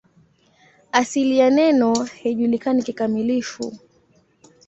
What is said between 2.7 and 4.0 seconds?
kikamilifu.